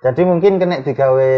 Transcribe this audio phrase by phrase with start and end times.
[0.00, 1.32] Jadi mungkin kena digawe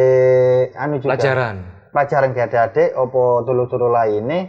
[0.78, 1.18] anu juga.
[1.18, 1.57] Pelajaran.
[1.93, 4.49] Pelajaran ke adik-adik opo tulu-tulu lainnya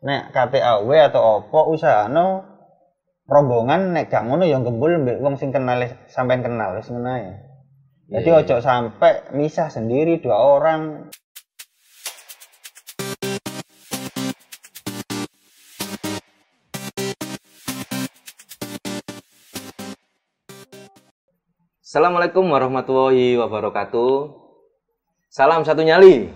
[0.00, 2.46] nek KTAW atau opo usahano
[3.28, 5.76] rombongan nek gak ngono yang gembul mbek wong sing kenal
[6.08, 7.10] sampean kenal wis ngono.
[8.10, 11.10] Jadi Iya, ojo sampai misah sendiri dua orang.
[21.90, 24.30] Assalamualaikum warahmatullahi wabarakatuh.
[25.26, 26.30] Salam satu nyali.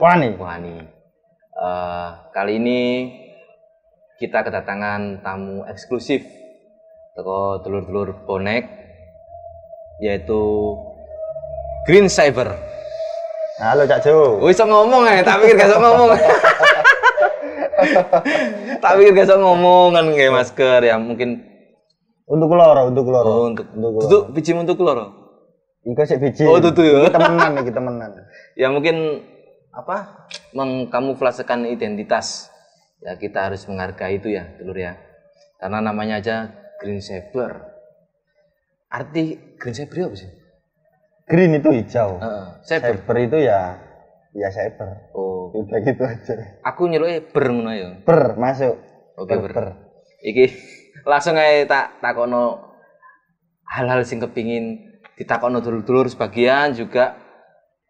[0.00, 0.80] Wah nih, Wah nih,
[1.60, 3.12] eh, kali ini
[4.16, 6.24] kita kedatangan tamu eksklusif
[7.12, 8.64] toko telur-telur bonek
[10.00, 10.72] yaitu
[11.84, 12.56] Green Cyber.
[13.60, 14.40] halo Cak Jo.
[14.40, 16.16] Wih, sok ngomong ya, tak pikir gak ngomong.
[18.80, 21.53] tak pikir gak ngomong kan kayak masker ya mungkin
[22.24, 23.28] Untuk loro, untuk loro.
[23.28, 25.06] oh, untuk Untuk tutup biji untuk loro.
[25.84, 26.48] Iku sik biji.
[26.48, 27.04] Oh, tutu ya.
[27.04, 28.10] Iki temenan iki temenan.
[28.60, 29.20] ya mungkin
[29.74, 32.48] apa mengkamuflasekan identitas
[33.02, 34.94] ya kita harus menghargai itu ya telur ya
[35.58, 36.36] karena namanya aja
[36.78, 37.58] green saber
[38.86, 40.30] arti green saber apa sih
[41.24, 42.20] Green itu hijau.
[42.20, 43.80] Heeh, saber Cyber itu ya
[44.30, 45.08] ya cyber.
[45.10, 46.34] oh Udah gitu aja.
[46.62, 48.76] aku nyeluke ber ngono ya Per masuk.
[49.16, 49.66] oke Per, ber per.
[50.22, 50.54] iki
[51.04, 52.74] langsung aja tak takono
[53.68, 57.16] hal-hal sing kepingin ditakono dulur-dulur sebagian juga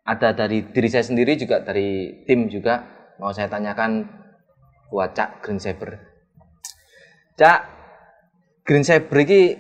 [0.05, 2.85] ada dari diri saya sendiri juga dari tim juga
[3.17, 4.05] mau saya tanyakan
[4.93, 5.97] buat Cak Green Saber.
[7.35, 7.61] Cak
[8.63, 9.57] Green Saber ini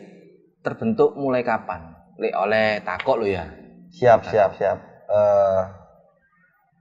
[0.61, 1.97] terbentuk mulai kapan?
[2.21, 3.49] Lek oleh takok lo ya.
[3.91, 4.79] Siap, siap, siap.
[5.11, 5.63] Eh,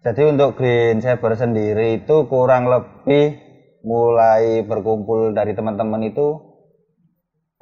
[0.04, 3.40] jadi untuk Green Saber sendiri itu kurang lebih
[3.84, 6.53] mulai berkumpul dari teman-teman itu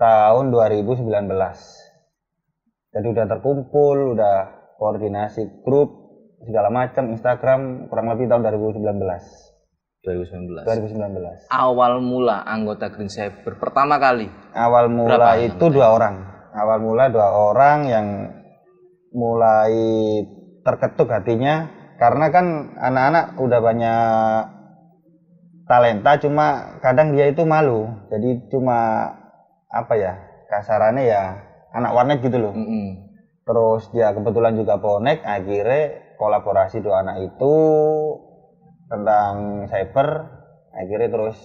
[0.02, 1.06] tahun 2019.
[2.92, 4.36] Jadi udah terkumpul, udah
[4.82, 5.94] koordinasi grup
[6.42, 8.98] segala macam Instagram kurang lebih tahun 2019.
[10.02, 10.66] 2019.
[10.66, 11.54] 2019.
[11.54, 14.26] Awal mula anggota Green Saber pertama kali.
[14.58, 16.16] Awal mula Berapa itu dua orang.
[16.58, 18.08] Awal mula dua orang yang
[19.14, 19.78] mulai
[20.66, 21.70] terketuk hatinya
[22.02, 24.42] karena kan anak-anak udah banyak
[25.70, 27.86] talenta cuma kadang dia itu malu.
[28.10, 29.21] Jadi cuma
[29.72, 30.14] apa ya?
[30.52, 31.24] Kasarannya ya
[31.72, 32.54] anak warnet gitu loh.
[32.54, 33.12] Mm-mm.
[33.42, 37.54] Terus dia kebetulan juga bonek akhirnya kolaborasi dua anak itu
[38.92, 40.08] tentang cyber
[40.76, 41.38] akhirnya terus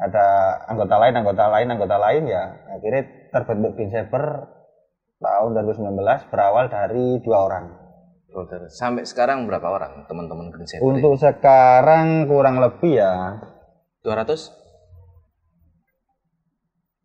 [0.00, 3.02] ada anggota lain anggota lain anggota lain ya akhirnya
[3.34, 4.48] terbentuk Green Cyber
[5.20, 7.66] tahun 2019 berawal dari dua orang
[8.30, 8.70] Brother.
[8.70, 10.86] Sampai sekarang berapa orang teman-teman Green Saber?
[10.86, 13.42] untuk sekarang kurang lebih ya
[14.06, 14.59] 200?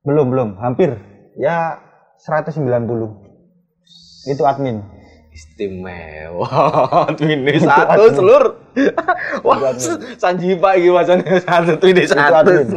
[0.06, 0.50] Belum belum.
[0.62, 0.96] Hampir.
[1.36, 1.82] Ya
[2.22, 2.64] 190
[4.26, 4.82] itu admin.
[5.36, 6.48] Istimewa.
[7.20, 8.44] Ini satu selur.
[9.44, 9.76] Wah
[10.16, 12.68] sanji pak iki wacane satu ini satu admin.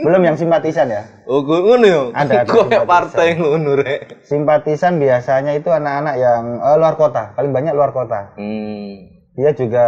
[0.00, 1.04] belum yang simpatisan ya?
[1.28, 4.24] Oh gue ngono ya Ada, ada Kok partai ngono rek.
[4.24, 7.36] Simpatisan biasanya itu anak-anak yang eh, luar kota.
[7.36, 8.32] Paling banyak luar kota.
[8.40, 9.12] Hmm.
[9.36, 9.84] Dia juga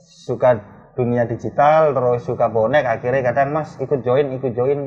[0.00, 0.56] suka
[0.92, 4.80] dunia digital terus suka bonek akhirnya kadang mas ikut join ikut join.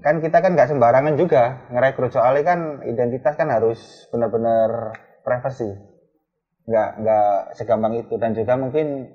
[0.00, 5.68] Kan kita kan nggak sembarangan juga ngerekrut soalnya kan identitas kan harus benar-benar privasi
[6.64, 8.16] nggak nggak segampang itu.
[8.16, 9.12] Dan juga mungkin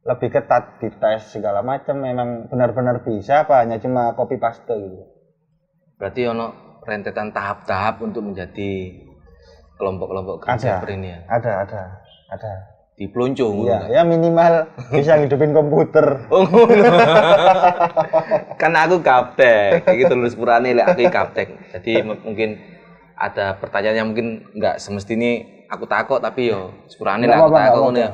[0.00, 5.08] lebih ketat di tes segala macam memang benar-benar bisa apa hanya cuma copy paste gitu.
[6.00, 8.96] Berarti ono rentetan tahap-tahap untuk menjadi
[9.76, 10.48] kelompok-kelompok.
[10.56, 11.20] Saber ini ya?
[11.28, 11.82] Ada ada
[12.32, 16.44] ada di pelonco ngono ya ya minimal bisa ngidupin komputer Oh
[18.60, 19.88] kan aku gaptek.
[19.88, 21.48] Iki terus purane lek aku gaptek.
[21.72, 22.60] Jadi mungkin
[23.16, 25.40] ada pertanyaan yang mungkin nggak semestinya
[25.72, 28.10] aku takut tapi yo sepurane lek aku takut ngono ya.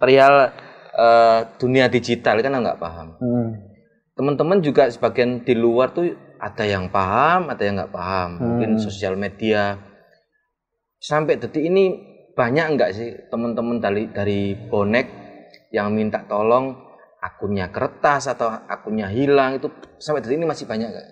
[0.00, 0.34] Perihal
[0.96, 3.20] eh, dunia digital kan nggak paham.
[3.20, 3.60] Hmm.
[4.16, 8.40] Teman-teman juga sebagian di luar tuh ada yang paham, ada yang nggak paham.
[8.40, 8.80] Mungkin Hmm.
[8.80, 9.76] sosial media.
[10.96, 12.09] Sampai detik ini
[12.40, 15.06] banyak nggak sih teman-teman dari dari bonek
[15.76, 16.72] yang minta tolong
[17.20, 19.68] akunnya kertas atau akunnya hilang itu
[20.00, 21.08] sampai detik ini masih banyak nggak?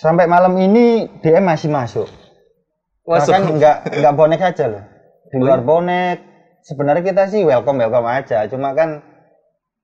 [0.00, 2.08] Sampai malam ini DM masih masuk.
[3.04, 4.84] Bahkan nggak nggak bonek aja loh.
[5.28, 6.24] Di luar bonek.
[6.64, 8.48] Sebenarnya kita sih welcome welcome aja.
[8.48, 9.04] Cuma kan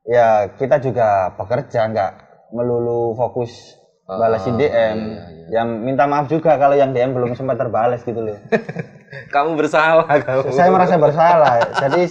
[0.08, 2.12] ya kita juga pekerja nggak
[2.56, 3.76] melulu fokus
[4.08, 4.68] balasin DM.
[4.72, 5.46] iya, iya.
[5.60, 8.40] Yang minta maaf juga kalau yang DM belum sempat terbalas gitu loh.
[9.28, 10.50] Kamu bersalah kamu.
[10.50, 11.54] Saya merasa bersalah.
[11.78, 12.02] Jadi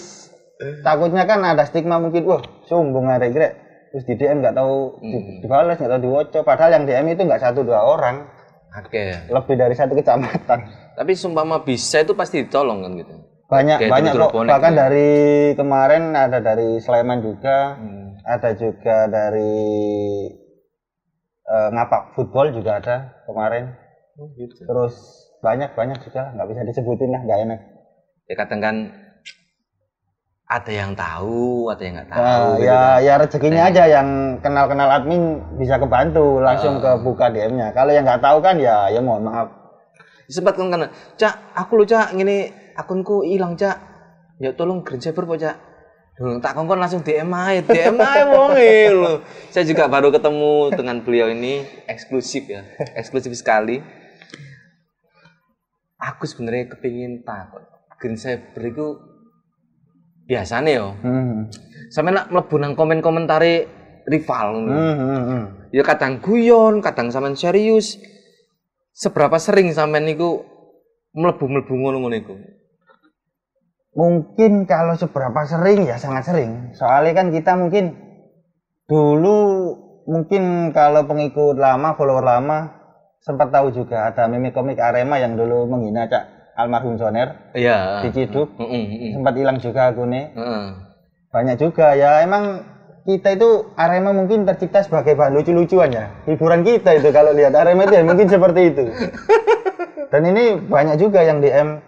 [0.79, 5.77] takutnya kan ada stigma mungkin wah sombong ada terus di DM nggak tahu di, dibalas
[5.77, 8.25] nggak tahu diwoco padahal yang DM itu nggak satu dua orang
[8.73, 9.29] Oke.
[9.29, 10.59] lebih dari satu kecamatan
[10.93, 13.13] Tapi sumpama bisa itu pasti ditolong kan gitu.
[13.45, 14.77] banyak Kayak banyak kok bahkan ya.
[14.87, 15.09] dari
[15.53, 18.17] kemarin ada dari Sleman juga Hmm.
[18.23, 19.53] ada juga dari
[21.43, 22.95] eh, ngapak football juga ada
[23.25, 23.73] kemarin
[24.13, 24.63] Oh, gitu.
[24.63, 27.59] terus banyak banyak juga nggak bisa disebutin lah nggak enak.
[28.31, 28.75] Ya kadang kan
[30.47, 32.21] ada yang tahu, ada yang nggak tahu.
[32.23, 32.97] Nah, gitu ya kan.
[33.03, 34.07] ya rezekinya aja yang
[34.39, 36.95] kenal kenal admin bisa kebantu langsung Ah.
[36.95, 39.51] ke buka DM-nya kalau yang nggak tahu kan ya ya mohon maaf.
[40.31, 40.87] Sempat kan karena
[41.19, 42.47] cak aku lu cak ngini
[42.79, 43.75] akunku hilang cak.
[44.39, 45.75] Ya tolong green saver po cak.
[46.13, 48.53] Dulu tak kongkon langsung DM aja DM aja wong
[48.93, 49.13] lu
[49.49, 52.61] saya juga baru ketemu dengan beliau ini eksklusif ya
[52.93, 53.81] eksklusif sekali
[56.03, 57.63] aku sebenarnya kepingin takut
[58.03, 58.99] green saver itu
[60.27, 61.47] biasanya yo Hmm.
[61.87, 64.67] sampe nak mlebu nang komen-komentari rival.
[64.67, 65.43] Hmm, hmm, hmm.
[65.71, 67.95] ya kadang guyon, kadang sampean serius.
[68.91, 70.43] Seberapa sering sampean niku
[71.15, 72.35] mlebu-mlebu ngono-ngono iku?
[73.93, 76.73] Mungkin kalau seberapa sering ya sangat sering.
[76.75, 77.93] Soalnya kan kita mungkin
[78.89, 79.39] dulu
[80.03, 82.82] mungkin kalau pengikut lama, follower lama
[83.23, 88.03] sempat tahu juga ada meme komik Arema yang dulu menghina Cak almarhum Soner Iya.
[88.03, 88.51] di Ciduk.
[88.59, 89.11] Heeh, heeh.
[89.15, 90.35] Sempat hilang juga akunnya.
[90.35, 90.65] Heeh.
[91.31, 92.67] Banyak juga ya emang
[93.07, 96.11] kita itu Arema mungkin tercipta sebagai bahan lucu-lucuan ya.
[96.27, 98.85] Hiburan kita itu kalau lihat Arema itu ya mungkin seperti itu.
[100.11, 101.81] Dan ini banyak juga yang DM,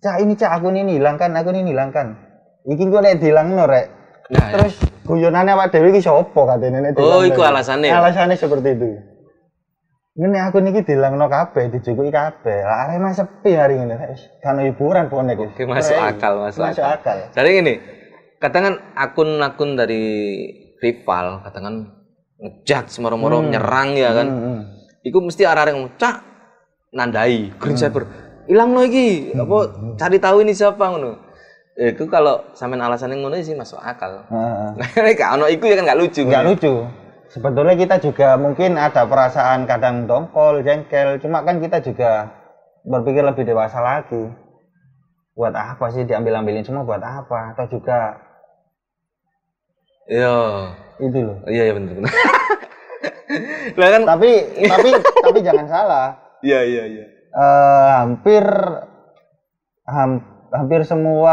[0.00, 2.16] Cak ini cak akun ini hilangkan, akun ini hilangkan.
[2.64, 3.86] Iki gue nek dilangno rek.
[4.32, 4.52] Nah, ya.
[4.56, 7.92] Terus guyonannya Pak Dewi iki sapa katene nek Oh, iku alasannya.
[7.92, 9.11] Alasannya seperti itu.
[10.12, 12.68] Ini akun iki dilangno kabeh, dijukuki kabeh.
[12.68, 13.96] Lah Arema sepi hari ini.
[14.44, 15.40] Kan hiburan bonek.
[15.40, 15.56] wis.
[15.56, 16.10] Oke, masuk Keren.
[16.12, 17.16] akal, masuk Masuk akal.
[17.32, 17.74] Jadi gini,
[18.36, 20.04] kadang kan akun-akun dari
[20.84, 21.76] rival, kadang kan
[22.44, 24.28] ngejat semoro-moro menyerang ya kan.
[24.28, 24.60] Hmm, hmm.
[25.00, 26.16] Iku mesti arah-arah ngomong, "Cak,
[26.92, 28.04] nandai green saver.
[28.44, 29.32] Hilang lo iki.
[29.32, 29.58] Apa
[29.96, 31.32] cari tahu ini siapa ngono."
[31.72, 34.28] Eh, Iku kalau sampean alasannya ngono sih masuk akal.
[34.28, 34.68] Heeh.
[34.76, 36.28] Nek gak ono iku ya kan gak lucu.
[36.28, 36.72] nggak lucu.
[37.32, 41.16] Sebetulnya kita juga mungkin ada perasaan kadang dongkol, jengkel.
[41.16, 42.28] Cuma kan kita juga
[42.84, 44.28] berpikir lebih dewasa lagi.
[45.32, 47.56] Buat apa sih diambil-ambilin semua buat apa?
[47.56, 48.20] Atau juga
[50.04, 50.36] Iya.
[51.00, 51.38] itu loh.
[51.48, 51.94] Iya iya bener.
[53.80, 54.30] Lah kan Tapi
[54.60, 54.90] tapi
[55.24, 56.06] tapi jangan salah.
[56.42, 57.04] iya iya iya.
[57.32, 58.44] Eh, hampir
[59.88, 60.20] ham-
[60.52, 61.32] hampir semua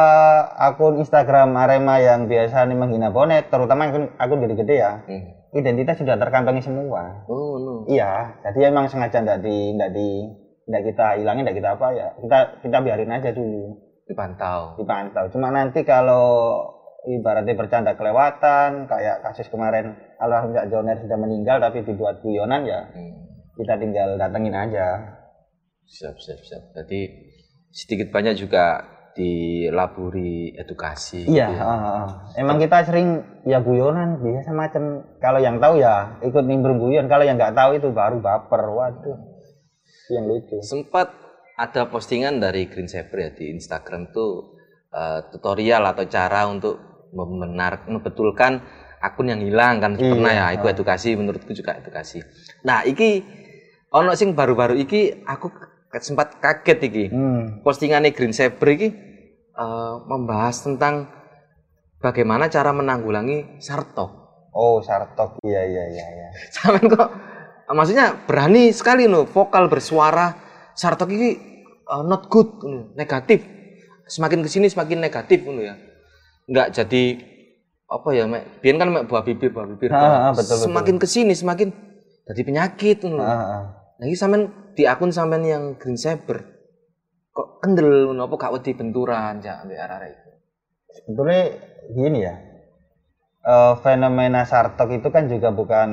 [0.56, 5.39] akun Instagram Arema yang biasa nih menghina bonek, terutama akun akun gede-gede ya, Hmm.
[5.52, 7.26] Identitas sudah terkantongi semua.
[7.26, 7.74] Oh no.
[7.90, 10.08] Iya, jadi emang sengaja ndak di ndak di
[10.70, 12.08] ndak kita hilangin, ndak kita apa ya.
[12.22, 14.78] Kita kita biarin aja dulu, Dipantau.
[14.78, 15.26] dipantau.
[15.34, 16.62] Cuma nanti kalau
[17.08, 22.86] ibaratnya bercanda kelewatan, kayak kasus kemarin almarhum Cak Joner sudah meninggal tapi dibuat guyonan ya,
[22.92, 23.16] Hmm.
[23.58, 25.18] kita tinggal datengin aja.
[25.90, 26.64] Siap siap siap.
[26.78, 27.10] Jadi
[27.74, 28.86] sedikit banyak juga
[29.20, 31.28] dilaburi edukasi.
[31.28, 31.64] Iya, gitu ya.
[31.68, 32.08] ah, ah.
[32.40, 35.04] emang kita sering ya guyonan biasa macam.
[35.20, 38.64] Kalau yang tahu ya ikut nimbrung guyon, kalau yang nggak tahu itu baru baper.
[38.64, 39.20] Waduh,
[40.16, 40.64] yang lucu.
[40.64, 41.12] Sempat
[41.60, 44.56] ada postingan dari Green Saver ya di Instagram tuh
[44.96, 46.80] eh, tutorial atau cara untuk
[47.12, 48.64] membenar membetulkan
[49.04, 52.24] akun yang hilang kan Iya, pernah ya itu edukasi menurutku juga edukasi.
[52.64, 53.20] Nah, iki
[53.92, 55.52] ono sing baru-baru iki aku
[56.00, 57.06] sempat kaget iki.
[57.12, 57.60] Hmm.
[57.66, 59.09] Postingannya Green Saver iki
[59.60, 61.12] eh, membahas tentang
[62.00, 64.20] bagaimana cara menanggulangi sartok.
[64.50, 65.40] Oh, Sartok.
[65.46, 66.28] Iya, iya, iya, iya.
[66.56, 67.10] Sampean kok
[67.70, 70.34] maksudnya berani sekali no vokal bersuara
[70.74, 71.38] sartok ini
[71.86, 73.46] uh, not good ngono, negatif.
[74.10, 75.76] Semakin ke sini semakin negatif ngono ya.
[76.50, 77.04] Enggak jadi
[77.90, 79.94] apa ya mek biyen kan mek buah bibir buah bibir.
[79.94, 80.66] Ah, ah, betul, betul.
[80.66, 81.70] semakin ke sini semakin
[82.26, 83.22] jadi penyakit ngono.
[83.22, 83.64] Ah, ah.
[84.02, 86.59] Nah, ini sampean di akun sampean yang Green Saber
[87.40, 90.30] kok kendel apa gak wedi benturan ya ambek arek itu.
[90.92, 91.42] Sebetulnya
[91.96, 92.36] gini ya.
[93.40, 95.90] eh, fenomena Sartok itu kan juga bukan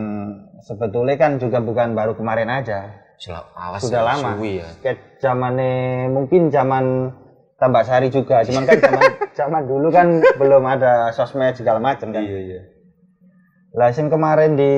[0.66, 2.98] sebetulnya kan juga bukan baru kemarin aja.
[3.22, 4.34] Selap, awas Sudah ya, lama.
[4.34, 4.68] suwi ya.
[4.82, 7.14] Kayak zamannya mungkin zaman
[7.56, 9.04] Tambak Sari juga, cuman kan zaman
[9.38, 12.20] zaman dulu kan belum ada sosmed segala macam kan.
[12.20, 12.60] Iya iya.
[13.72, 14.72] Lah yang kemarin di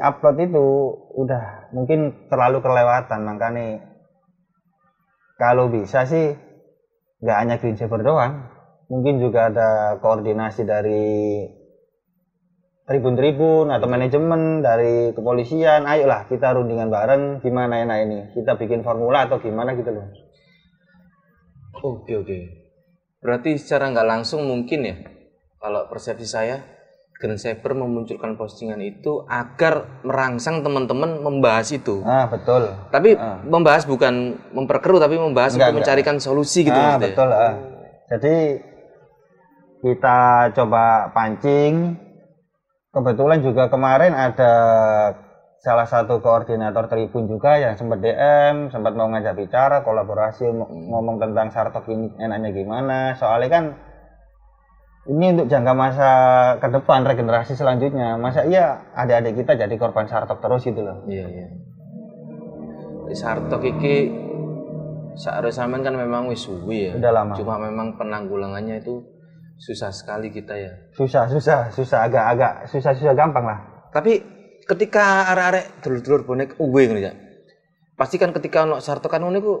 [0.00, 0.66] upload itu
[1.14, 3.93] udah mungkin terlalu kelewatan makanya
[5.34, 6.34] kalau bisa sih
[7.24, 8.46] nggak hanya Green Saver doang,
[8.90, 11.44] mungkin juga ada koordinasi dari
[12.84, 17.40] tribun-tribun atau manajemen dari kepolisian, ayolah kita rundingan bareng.
[17.40, 20.06] Gimana enak ini, kita bikin formula atau gimana gitu loh.
[21.80, 22.38] Oke oke.
[23.24, 24.96] Berarti secara nggak langsung mungkin ya,
[25.56, 26.73] kalau persepsi saya
[27.14, 32.02] Grand Saber memunculkan postingan itu agar merangsang teman-teman membahas itu.
[32.02, 32.74] Ah, betul.
[32.90, 33.14] Tapi
[33.46, 37.14] membahas bukan memperkeruh tapi membahas Enggak, untuk mencarikan solusi gitu Ah, maksudnya.
[37.14, 37.30] betul.
[37.30, 37.54] ah.
[38.10, 38.34] Jadi
[39.80, 40.18] kita
[40.52, 41.96] coba pancing.
[42.90, 44.52] Kebetulan juga kemarin ada
[45.58, 51.16] salah satu koordinator Tribun juga yang sempat DM, sempat mau ngajak bicara, kolaborasi, ng- ngomong
[51.18, 52.98] tentang Sartok ini enaknya gimana.
[53.14, 53.64] Soalnya kan
[55.04, 56.10] ini untuk jangka masa
[56.60, 58.16] ke depan, regenerasi selanjutnya.
[58.16, 61.04] Masa iya adik-adik kita jadi korban Sartok terus gitu loh.
[61.04, 61.46] Iya, iya.
[63.12, 64.08] Sartok iki
[65.14, 66.92] seharusnya kan memang wis suwi ya.
[66.96, 67.36] Udah lama.
[67.36, 69.04] Cuma memang penanggulangannya itu
[69.60, 70.72] susah sekali kita ya.
[70.96, 73.58] Susah, susah, susah, agak-agak susah-susah gampang lah.
[73.92, 74.24] Tapi
[74.64, 77.12] ketika arek-arek dulur-dulur bonek uwe ngono ya.
[77.94, 79.54] Pasti kan ketika ono Sarto kan ngono iku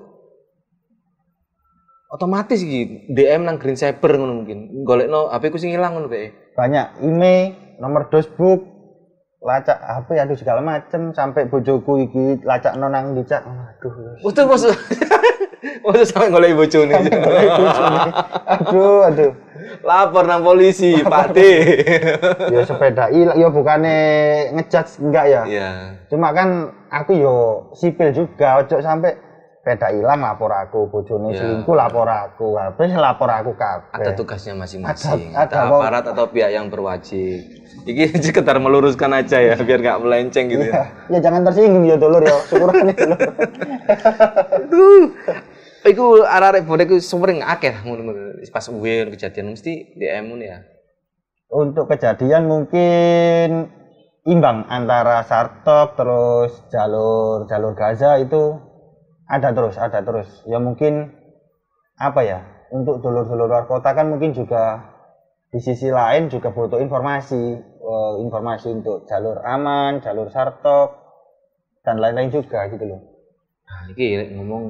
[2.14, 4.86] otomatis iki DM nang Green Cyber ngono mungkin.
[4.86, 6.30] Golekno HP ku sing ilang ngono bae.
[6.54, 8.62] banyak email nomor dosbook
[9.42, 14.70] lacak HP aduh segala macem sampai bojoku iki lacak nonang dicak aduh Waduh maksud
[15.82, 16.94] Maksud sampe golek bojone.
[18.46, 19.32] aduh aduh
[19.80, 21.38] Lapor nang polisi, Pak D.
[22.46, 23.98] ya sepeda hilang ya bukannya
[24.54, 25.68] ngejudge enggak ya Iya.
[26.06, 26.48] cuma kan
[26.86, 27.36] aku yo
[27.72, 29.18] sipil juga ojo sampai
[29.64, 31.40] sepeda hilang lapor aku bojone Ya.
[31.40, 35.32] selingkuh lapor aku HP lapor aku kabeh Ada tugasnya masing-masing.
[35.32, 37.40] Ada- Ada, ada aparat atau pihak yang berwajib.
[37.82, 40.84] Iki sekedar meluruskan aja ya, biar nggak melenceng gitu ya.
[41.08, 43.20] ya jangan tersinggung ya dulur ya syukurannya dulur
[44.52, 45.04] Aduh.
[45.84, 48.44] Iku arek-arek bonek iku sumring akeh ngono-ngono.
[48.46, 50.58] Pas uwe kejadian mesti DM ngono ya.
[51.46, 53.70] untuk kejadian mungkin
[54.24, 58.58] imbang antara Sartok terus jalur jalur Gaza itu
[59.30, 61.10] ada terus ada terus ya mungkin
[61.96, 62.38] apa ya
[62.74, 64.82] untuk dulur-dulur luar kota kan mungkin juga
[65.48, 70.90] di sisi lain juga butuh informasi eh, informasi untuk jalur aman jalur Sartok
[71.86, 73.14] dan lain-lain juga gitu loh
[73.64, 74.64] Nah, lek ngomong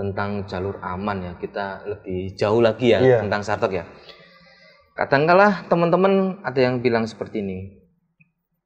[0.00, 3.18] tentang jalur aman ya, kita lebih jauh lagi ya Iya.
[3.20, 3.84] tentang Sartok ya.
[4.96, 7.58] Kadangkala teman-teman ada yang bilang seperti ini.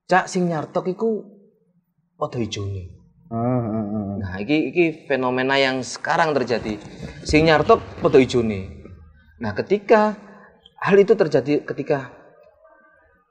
[0.06, 1.26] Cak sing nyartok iku
[2.14, 2.64] padha ijone.
[2.64, 3.03] Hmm, hmm, hmm.
[3.34, 6.78] Nah, iki iki fenomena yang sekarang terjadi.
[7.26, 8.84] Sing nyartok padha ijone.
[9.42, 10.14] Nah, ketika
[10.78, 12.14] hal itu terjadi ketika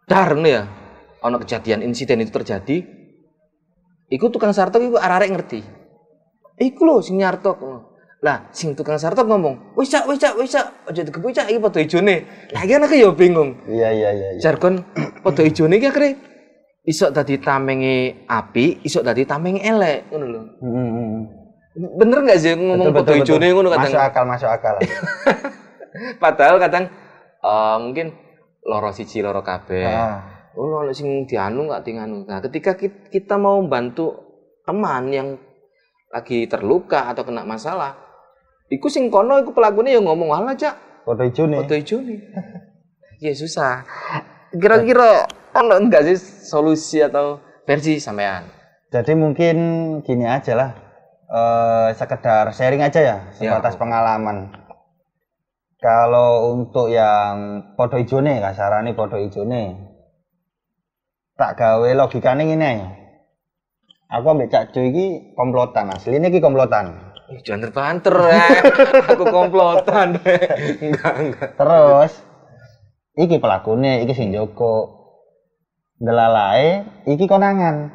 [0.04, 0.68] dar ya,
[1.24, 2.84] ono kejadian insiden itu terjadi,
[4.12, 5.62] iku tukang sartok iku arek ngerti.
[6.60, 7.58] Iku lho sing nyartok.
[8.24, 11.60] Lah, sing tukang sartok ngomong, "Wis cak, wis cak, wis cak, aja digebu cak iki
[11.60, 12.16] padha ijone."
[12.56, 13.60] Lah, iki anake ya bingung.
[13.68, 14.40] iya iya iya iya.
[14.40, 14.80] Jargon
[15.28, 16.33] padha ijone iki akhire
[16.84, 20.42] iso dadi tamenge api, iso dadi tamenge elek ngono lho.
[20.60, 21.20] Hmm.
[21.74, 23.56] Bener nggak sih ngomong foto hijaunya betul.
[23.58, 23.92] ngono kadang?
[23.92, 24.76] masuk akal masuk akal
[26.24, 26.86] Padahal kadang
[27.42, 28.08] eh, mungkin
[28.68, 29.88] loro siji loro kabeh.
[29.88, 30.20] Ah.
[30.54, 32.30] Oh, loro sing dianu nggak tinganu.
[32.30, 34.14] Nah, ketika ki- kita mau bantu
[34.68, 35.34] teman yang
[36.14, 37.98] lagi terluka atau kena masalah,
[38.70, 42.20] iku sing kono iku pelakunya yang ngomong alah cak foto hijau nih foto hijau nih.
[43.24, 43.82] Iya susah.
[44.54, 48.50] Kira-kira ono enggak sih solusi atau versi sampean?
[48.90, 49.58] Jadi mungkin
[50.06, 50.72] gini aja lah,
[51.30, 53.80] eh sekedar sharing aja ya, sebatas Ya.
[53.82, 54.54] pengalaman.
[55.78, 59.76] Kalau untuk yang podo ijone, kasarane podo ijone,
[61.36, 62.88] tak gawe logikane ngene ya.
[64.14, 67.02] Aku ambek Cak Jo iki komplotan, asline iki komplotan.
[67.42, 68.46] Jangan terbanter, eh.
[69.10, 70.22] aku komplotan.
[70.80, 71.50] enggak, enggak.
[71.58, 72.12] Terus
[73.18, 75.03] iki pelakune, iki sing Joko.
[76.04, 77.88] Delalae iki konangan.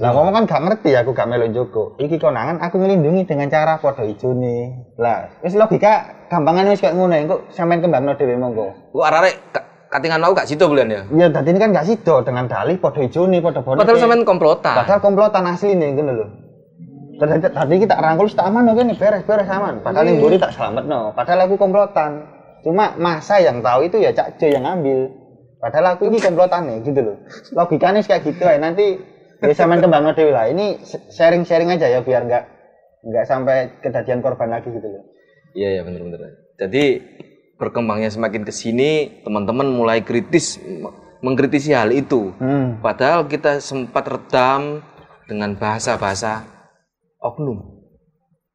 [0.00, 1.98] Lah ngomong kan gak ngerti aku gak melu Joko.
[1.98, 4.86] Iki konangan aku ngelindungi dengan cara podo ijone.
[4.96, 8.70] Lah wis logika gampangan wis kayak ngono engko sampean kembangno dhewe monggo.
[8.94, 11.02] Gua arek ka- katingan mau gak situ bulan ya.
[11.12, 13.82] Ya tadi ini kan gak sido dengan dalih podo ijone, podo boneke.
[13.82, 14.76] Padahal sampean komplotan.
[14.80, 16.26] Padahal komplotan asli nih ngono lho.
[17.20, 19.84] Tadi, tadi kita rangkul tak aman oke nih beres beres aman.
[19.84, 21.12] Padahal yang buri tak selamat no.
[21.12, 22.24] Padahal aku komplotan.
[22.64, 25.19] Cuma masa yang tahu itu ya Cak yang ambil.
[25.60, 27.16] Padahal aku ini komplotan nih gitu loh.
[27.52, 28.96] Logikanya kayak gitu ya nanti
[29.44, 30.48] ya sampean kembang dewi lah.
[30.48, 30.80] Ini
[31.12, 32.44] sharing sharing aja ya biar nggak
[33.04, 35.04] nggak sampai kejadian korban lagi gitu loh.
[35.52, 36.48] Iya ya bener-bener.
[36.56, 36.84] Jadi
[37.60, 40.56] berkembangnya semakin ke sini, teman-teman mulai kritis
[41.20, 42.32] mengkritisi hal itu.
[42.40, 42.80] Hmm.
[42.80, 44.80] Padahal kita sempat redam
[45.28, 46.48] dengan bahasa-bahasa
[47.20, 47.84] oknum.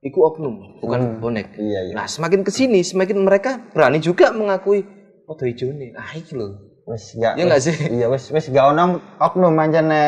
[0.02, 1.58] Iku oknum, bukan bonek.
[1.58, 1.94] Iya iya.
[1.98, 4.86] Nah, semakin ke sini, semakin mereka berani juga mengakui
[5.26, 5.98] foto hijau nih.
[5.98, 6.75] Ah, iki loh.
[6.86, 7.34] Wes nggak.
[7.38, 7.76] Iya nggak wes- sih?
[7.90, 10.04] Iya wes wes gak ono oknum manjane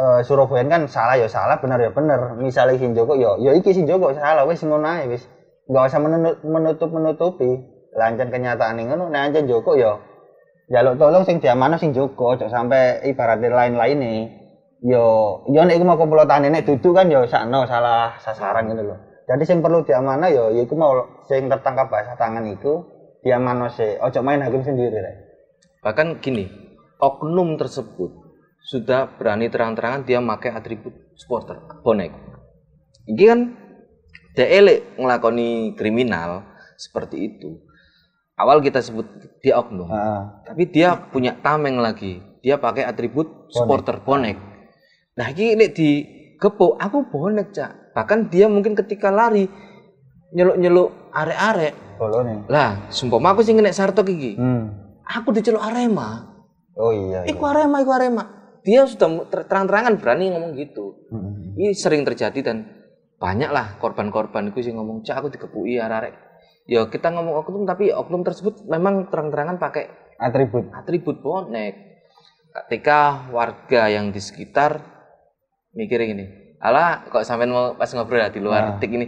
[0.00, 2.36] eh, Surabaya kan salah ya salah bener ya bener.
[2.36, 5.24] Misalnya Sin Joko ya ya iki Sin Joko salah wes ngono ae wes.
[5.70, 7.50] Gak usah menutup menutup menutupi.
[7.96, 9.98] Lancan kenyataan ini ngono nek anjen Joko ya
[10.70, 14.20] jaluk tolong sing diamano sing jogo ojo sampai ibaratnya lain-lain nih
[14.86, 18.98] yo yo nek iku mau komplotan nek duduk kan yo sakno salah sasaran gitu loh
[19.26, 20.94] jadi sing perlu diamano yo ya iku mau
[21.26, 22.86] sing tertangkap basah tangan itu
[23.18, 25.29] diamano sih ojo main hakim sendiri rek
[25.80, 26.44] Bahkan gini,
[27.00, 28.12] oknum tersebut
[28.60, 32.12] sudah berani terang-terangan dia pakai atribut supporter, bonek.
[33.08, 33.40] Ini kan
[34.36, 36.44] dia elek ngelakoni kriminal
[36.76, 37.64] seperti itu.
[38.36, 39.08] Awal kita sebut
[39.40, 40.22] dia oknum, Heeh.
[40.48, 42.20] tapi dia punya tameng lagi.
[42.40, 44.36] Dia pakai atribut supporter bonek.
[45.16, 46.04] Nah, ini di
[46.40, 47.92] gepuk, aku bonek, Cak.
[47.92, 49.44] Bahkan dia mungkin ketika lari
[50.32, 51.74] nyeluk-nyeluk arek-arek.
[52.48, 54.40] Lah, sumpah aku sing nek sartok iki.
[54.40, 54.79] hmm.
[55.10, 56.30] Aku diceluk Arema.
[56.78, 57.34] oh iya, iya.
[57.34, 58.24] Iku Arema, iku Arema.
[58.62, 61.08] Dia sudah ter- terang-terangan berani ngomong gitu.
[61.10, 61.56] Mm-mm.
[61.56, 62.68] Ini sering terjadi dan
[63.16, 66.14] banyak lah korban-korban itu sih ngomong, cak aku dikepui arek.
[66.64, 71.74] Ya kita ngomong oknum tapi oknum tersebut memang terang-terangan pakai atribut atribut bonek.
[72.50, 74.78] Ketika warga yang di sekitar
[75.70, 76.26] mikir gini,
[76.58, 78.78] alah kok sampean mau pas ngobrol ya di luar Nah.
[78.78, 79.06] tik ini,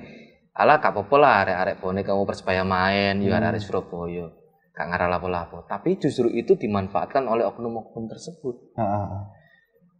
[0.53, 4.31] alah gak apa-apa lah arek-arek bonek kamu persebaya main, ya arek Surabaya.
[4.73, 5.69] Gak ngarah lapo-lapo.
[5.69, 8.73] Tapi justru itu dimanfaatkan oleh oknum-oknum tersebut.
[8.77, 9.07] Heeh.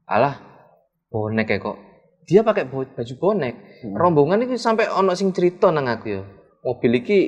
[0.09, 0.35] Alah,
[1.13, 1.79] bonek ya kok.
[2.25, 3.55] Dia pakai baju bonek.
[3.85, 3.95] Hmm.
[3.97, 6.23] Rombongan itu sampai ono sing cerita nang aku ya.
[6.65, 7.19] Mobil iki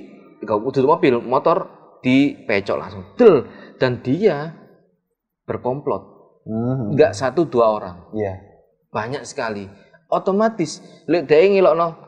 [0.41, 1.69] gak udah mobil, motor
[2.01, 3.05] dipecok langsung.
[3.19, 3.45] Del
[3.77, 4.55] dan dia
[5.45, 6.03] berkomplot.
[6.45, 6.97] Mhm.
[6.97, 8.55] Enggak satu dua orang, iya
[8.95, 9.67] banyak sekali.
[10.07, 10.79] Otomatis
[11.11, 11.99] lek dia ngilokno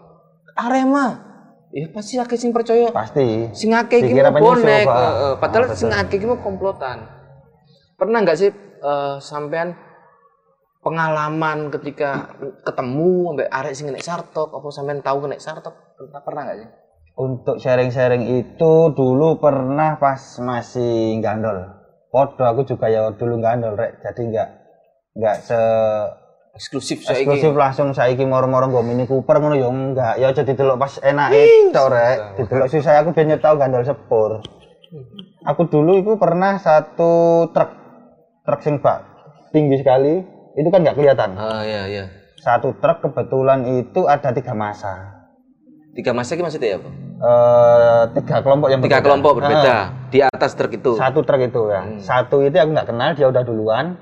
[0.55, 1.27] Arema.
[1.75, 2.89] Ya pasti akeh sing percaya.
[2.95, 5.33] pasti Sing akeh iki bonek, heeh.
[5.43, 7.05] padahal Ah, sing akeh iki komplotan.
[7.99, 9.75] Pernah nggak sih eh, sampean
[10.85, 15.75] pengalaman ketika ketemu ambek arek sing nek sartok apa sampean tahu nek sartok?
[15.99, 16.69] Pernah pernah nggak sih?
[17.17, 21.65] Untuk sharing-sharing itu dulu pernah pas masih gandol.
[22.13, 23.99] Podo aku juga ya dulu gandol rek.
[24.05, 24.49] Jadi nggak
[25.17, 25.61] nggak se
[26.57, 30.15] Eksklusif saya eksklusif langsung saiki moro-moro nggo Mini Cooper ngono ya enggak.
[30.17, 32.17] Ya aja didelok pas enake tok rek.
[32.37, 34.41] Didelok susah aku ben tau gandol sepur.
[35.45, 37.71] Aku dulu itu pernah satu truk
[38.43, 39.05] truk sing bak
[39.53, 40.25] tinggi sekali.
[40.53, 41.37] Itu kan nggak kelihatan.
[41.37, 42.05] Ah iya iya.
[42.39, 45.13] Satu truk kebetulan itu ada tiga masa.
[45.93, 46.89] Tiga masa ini maksudnya apa?
[47.17, 49.05] Eh, tiga kelompok yang Tiga berbeda.
[49.05, 50.93] kelompok berbeda di atas truk itu.
[50.95, 51.97] satu truk itu ya Hmm.
[51.99, 53.97] satu itu aku nggak kenal dia udah duluan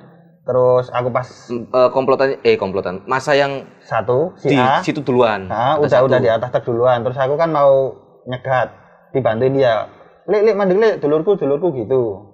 [0.45, 5.01] terus aku pas Mm, eh, komplotan eh komplotan masa yang satu si di A situ
[5.01, 5.49] duluan.
[5.49, 6.07] nah, udah satu.
[6.07, 8.69] udah di atas truk duluan terus aku kan mau nyegat
[9.11, 9.89] dibantuin dia
[10.25, 12.29] lek lek mandek lek dulurku dulurku gitu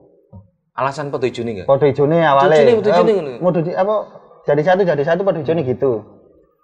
[0.71, 1.67] Alasan podo ijune enggak?
[1.67, 3.33] podo ijone awalnya Ijone, podo ijone Eh, ngono.
[3.39, 3.95] mau di- apa
[4.43, 5.93] jadi satu jadi satu podo ijone gitu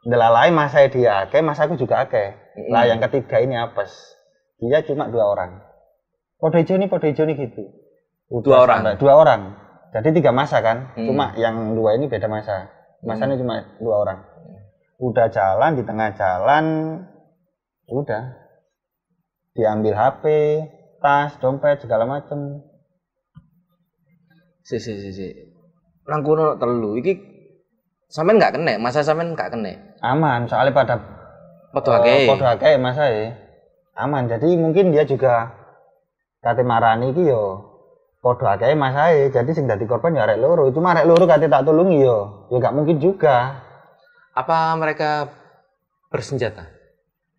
[0.03, 2.71] Delalai masa dia akeh masa aku juga akeh Mm-mm.
[2.71, 3.91] lah yang ketiga ini apes
[4.57, 5.59] dia cuma dua orang
[6.39, 7.71] podo ijone podo ijone gitu
[8.27, 8.79] Udah Dua orang?
[8.83, 9.41] sampai- dua orang
[9.97, 10.93] jadi tiga masa kan?
[10.93, 11.09] Hmm.
[11.09, 12.69] cuma yang dua ini beda masa.
[13.01, 14.19] Masanya cuma dua orang.
[15.01, 16.65] Udah jalan di tengah jalan
[17.89, 18.37] udah
[19.57, 20.25] diambil HP
[21.01, 22.61] tas dompet segala macem.
[24.69, 25.29] Si si si si.
[26.05, 27.01] Nang kono telu.
[27.01, 27.13] Iki
[28.13, 29.73] sampean nggak kena, masa sampean nggak kena.
[30.05, 30.95] aman soalnya pada
[31.73, 32.29] eh, akeh.
[32.29, 33.33] podo akeh masa ya?
[33.97, 34.29] Aman.
[34.29, 35.57] Jadi mungkin dia juga
[36.45, 37.76] kate marani iki yo
[38.27, 41.63] podo akeh masa jadi sing dadi korban ya arek loro cuma arek loro kate tak
[41.63, 43.63] tulungi yo ya gak mungkin juga
[44.35, 45.33] Apa mereka
[46.13, 46.69] bersenjata?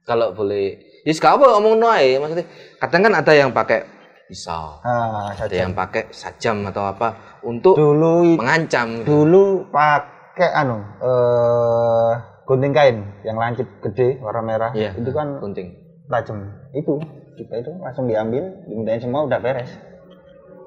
[0.02, 0.82] Kalau boleh.
[1.06, 2.50] Ya sekarang apa ngomong noai maksudnya.
[2.82, 3.86] Kadang kan ada yang pakai
[4.26, 9.06] pisau, ah ada yang pakai sajam atau apa untuk dulu mengancam.
[9.06, 9.08] gitu.
[9.14, 12.12] dulu pakai anu eh
[12.44, 14.98] gunting kain yang lancip gede warna merah Iya.
[14.98, 15.78] itu kan gunting.
[16.10, 16.98] tajam itu
[17.38, 19.70] juga itu langsung diambil dimintain semua udah beres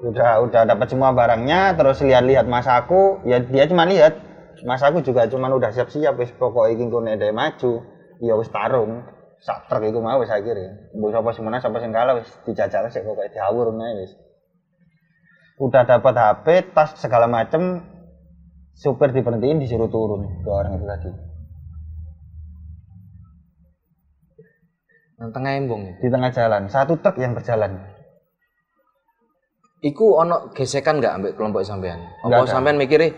[0.01, 3.21] udah udah dapat semua barangnya terus lihat-lihat mas aku.
[3.25, 4.17] Ya dia cuma lihat.
[4.65, 7.73] Mas aku juga cuma udah siap-siap wis pokoknya iki engko nek dhek maju
[8.21, 9.05] ya wis tarung.
[9.41, 12.85] Sak truk iku mau wis akhirnya mbok sapa sing menang sapa sing kalah wis dijajal
[12.93, 14.11] sik pokoke diawur meneh wis.
[15.57, 17.85] Udah dapat HP tas segala macem
[18.77, 21.09] supir diberhentiin disuruh turun dua orang itu tadi.
[25.21, 26.01] Nang tengah embong.
[26.01, 26.65] di tengah jalan.
[26.69, 27.90] Satu truk yang berjalan
[29.81, 31.97] Iku ono gesekan nggak ambek kelompok sampean?
[32.21, 33.17] Apa sampean mikirnya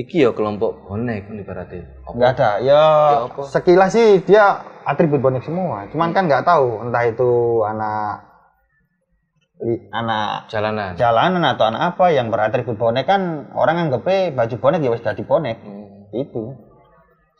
[0.00, 1.76] iki ya kelompok bonek ini berarti.
[2.16, 2.50] Nggak ada.
[2.64, 2.82] Ya,
[3.28, 3.44] apa?
[3.44, 5.84] sekilas sih dia atribut bonek semua.
[5.92, 8.24] Cuman kan nggak tahu entah itu anak
[9.92, 10.96] anak Jalanan.
[10.96, 13.04] jalanan atau anak apa yang beratribut bonek.
[13.04, 15.60] Kan orang anggapnya baju bonek ya wis jadi bonek.
[15.60, 16.16] Hmm.
[16.16, 16.56] itu.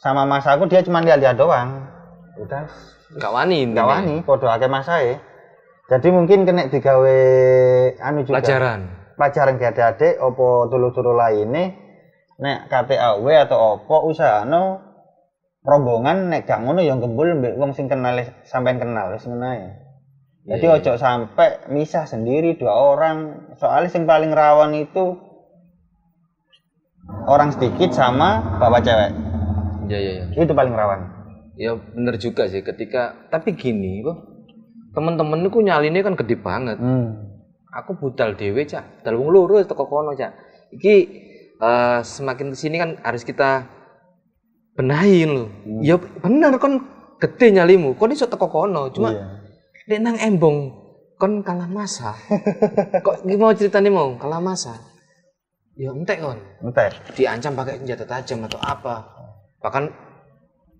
[0.04, 1.88] Sama mas aku dia cuma lihat-lihat doang.
[2.36, 2.68] Udah.
[3.16, 5.29] Gak wani nggak wani podo akeh masae
[5.90, 7.18] jadi mungkin kena digawe
[7.98, 8.80] anu juga Pelajaran.
[9.18, 11.74] pacaran ke adik-adik opo tulu-tulu lainnya
[12.40, 14.80] nek KTAW atau opo usahano
[15.60, 18.16] rombongan nek gak ngono yang gembul mbek wong sing kenal
[18.48, 19.76] sampean kenal wis ngono.
[20.40, 23.52] Jadi Iya, ojo sampai misah sendiri dua orang.
[23.60, 25.20] Soalnya yang paling rawan itu
[27.28, 29.10] orang sedikit sama bapak cewek.
[29.92, 30.24] Iya iya iya.
[30.40, 31.00] Itu paling rawan.
[31.60, 34.29] Ya bener juga sih ketika tapi gini, Bro.
[34.90, 36.76] Temen-temen ku nyaline kan gede banget.
[36.82, 37.38] Hmm.
[37.70, 39.02] Aku budal dhewe, Cak.
[39.02, 40.34] Budal wong loro teko kono, Cak.
[40.74, 40.94] Iki
[41.62, 43.70] eh, semakin ke sini kan harus kita
[44.74, 45.48] benahin loh.
[45.62, 45.80] Hmm.
[45.82, 46.82] Ya bener kon
[47.22, 47.94] gede nyalimu.
[47.94, 49.26] Kon iso teko kono, cuma Iya.
[49.86, 50.58] nek nang embong
[51.20, 52.16] kon kalah masa.
[53.06, 54.74] Kok mau ceritanya mau kalah masa?
[55.78, 56.38] Ya entek kon.
[56.66, 57.14] Entek.
[57.14, 59.06] Diancam pakai senjata tajam atau apa.
[59.62, 60.09] Bahkan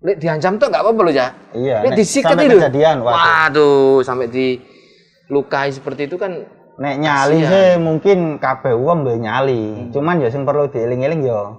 [0.01, 1.27] Lek diancam tuh nggak apa-apa loh, ya.
[1.53, 1.85] Iya.
[1.85, 2.57] Lek nek disikat itu.
[2.57, 3.17] kejadian waduh.
[3.17, 6.41] Waduh, sampai dilukai seperti itu kan
[6.81, 7.51] Nek nyali Kasihan.
[7.53, 9.61] sih mungkin kabeh wong duwe nyali.
[9.69, 9.89] Hmm.
[9.93, 11.53] Cuman ya sing perlu dieling-eling ya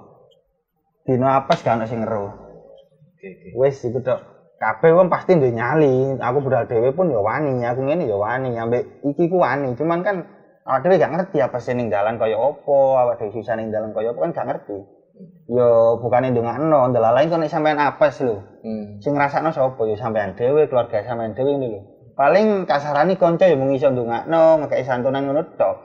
[1.07, 2.27] dino apes gak ono sing ngeru.
[3.55, 4.19] Wis iku tok.
[4.59, 6.19] Kabeh wong pasti duwe nyali.
[6.19, 9.79] Aku budal dhewe pun ya wani, aku ngene ya wani, ambek iki ku wani.
[9.79, 10.27] Cuman kan
[10.67, 13.95] awak dhewe gak ngerti apa sih ning dalan kaya apa, awak dhewe susah ning dalan
[13.95, 14.79] kaya apa kan gak ngerti.
[15.53, 18.53] Yo bukane ndongakno, ndelalain kok nek sampean apes lho.
[18.63, 19.03] hmm.
[19.03, 21.81] sing ngrasakno sapa ya sampean dhewe keluarga sampean dhewe ngono lho
[22.15, 25.77] paling kasarane kanca ya mung iso ndongakno ngekeki santunan ngono tok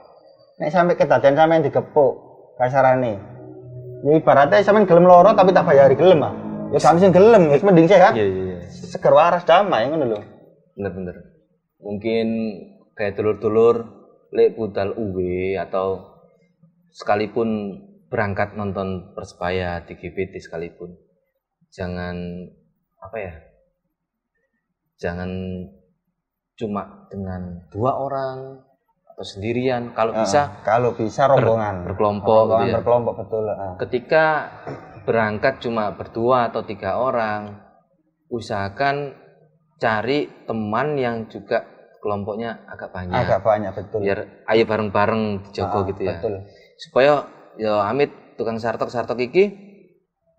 [0.62, 2.14] nek sampe kedaden sampean digepuk
[2.56, 3.18] kasarane
[4.06, 6.34] ya ibaratnya sampean gelem loro tapi tak bayari gelem ah
[6.70, 8.58] ya gak sing gelem wis mending sehat Iya, iya, iya.
[8.70, 10.20] seger waras damai ngono lho
[10.78, 11.34] Bener-bener.
[11.82, 12.26] Mungkin
[12.94, 13.82] kayak dulur-dulur
[14.30, 16.14] lek budal UW atau
[16.94, 17.74] sekalipun
[18.08, 20.96] berangkat nonton Persebaya di GBT sekalipun
[21.68, 22.16] jangan
[22.98, 23.32] apa ya?
[24.98, 25.30] Jangan
[26.58, 28.58] cuma dengan dua orang
[29.06, 29.94] atau sendirian.
[29.94, 32.74] Kalau Ah, bisa kalau bisa rombongan berkelompok rombongan gitu ya.
[32.80, 33.74] berkelompok betul ah.
[33.78, 34.24] ketika
[35.06, 37.62] berangkat cuma berdua atau tiga orang,
[38.28, 39.14] usahakan
[39.78, 41.62] cari teman yang juga
[42.02, 43.14] kelompoknya agak banyak.
[43.14, 44.18] agak banyak betul Biar
[44.50, 46.18] ayo bareng-bareng dijogo Ah, gitu ya.
[46.18, 46.34] betul
[46.74, 47.12] Supaya
[47.58, 49.50] ya Amit tukang sartok sartok iki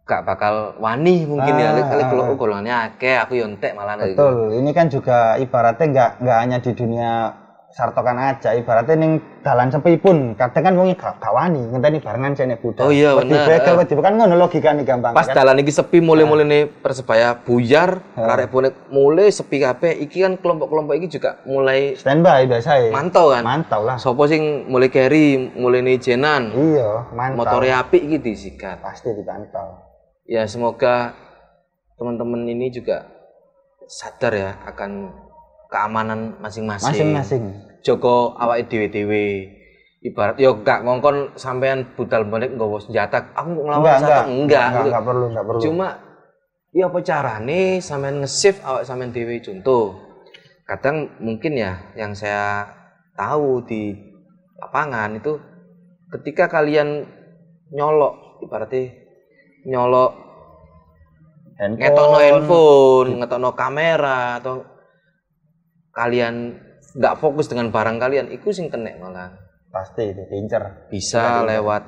[0.09, 1.69] gak bakal wani mungkin ya.
[1.69, 4.17] Ah, Kali ah, kalau golongannya akeh aku yo entek malah gitu.
[4.17, 7.11] Betul, ini kan juga ibaratnya nggak nggak hanya di dunia
[7.69, 9.11] sartokan aja, ibaratnya ning
[9.45, 12.89] dalan sepi pun kadang kan wong gak wani ngenteni barengan cene budal.
[12.89, 13.45] Oh iya, Wedi bener.
[13.45, 15.13] bekel, wedi kan ngono logikane gampang.
[15.13, 15.37] Pas kan?
[15.37, 20.01] dalan iki sepi mulai-mulai nih Persebaya buyar, karek bonek mulai sepi kabeh.
[20.01, 22.89] Iki kan kelompok-kelompok iki juga mulai standby biasa ya.
[22.89, 23.45] mantau kan.
[23.45, 23.95] Mantau lah.
[24.01, 27.37] Sopo sing mulai carry, mulai nih jenan, Iya, mantau.
[27.45, 28.81] motornya api iki disikat.
[28.81, 29.85] pasti dipantau.
[30.25, 31.13] Ya semoga
[31.95, 33.05] teman-teman ini juga
[33.85, 35.09] sadar ya akan
[35.69, 36.89] keamanan masing-masing.
[36.91, 37.43] Masing-masing.
[37.85, 39.55] Joko awake dhewe-dhewe.
[39.99, 44.23] Ibarat yo gak ngongkon sampean budal balik nggawa senjata, aku mau ngelawan Enggak, enggak.
[44.23, 44.67] enggak.
[44.67, 45.61] Enggak, enggak perlu, enggak perlu.
[45.61, 45.87] Cuma
[46.71, 49.99] ya apa carane sampean nge-save awak sampean dhewe contoh.
[50.63, 52.71] Kadang mungkin ya yang saya
[53.19, 53.91] tahu di
[54.55, 55.35] lapangan itu
[56.15, 57.03] ketika kalian
[57.75, 58.95] nyolok ibaratnya
[59.67, 60.11] nyolok
[61.59, 61.79] handphone.
[61.83, 64.63] ngetokno handphone, ngetokno kamera atau
[65.99, 66.55] kalian
[66.95, 69.35] nggak fokus dengan barang kalian, itu sing kena malah.
[69.69, 70.87] Pasti itu diincer.
[70.87, 71.83] Bisa lewat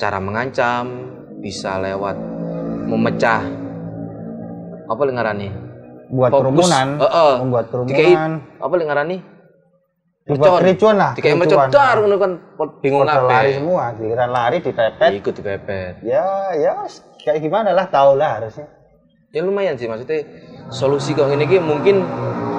[0.00, 0.86] cara mengancam,
[1.38, 2.16] bisa lewat
[2.88, 3.44] memecah
[4.88, 5.48] apa li ngarani?
[6.10, 7.32] Buat kerumunan, Heeh.
[7.38, 9.18] membuat Dikai kerumunan, apa ngarani?
[10.30, 11.10] dibuat kericuan lah.
[11.16, 11.66] Dikai kericuan.
[11.70, 12.32] mecedar ngono kan
[12.82, 15.10] bingung Pada lari semua, giliran lari dipepet.
[15.16, 15.94] Ikut dipepet.
[16.06, 16.86] Ya, ya
[17.24, 18.68] kayak gimana lah, tau lah harusnya.
[19.30, 20.26] ya lumayan sih maksudnya
[20.74, 22.02] solusi kok ini ki mungkin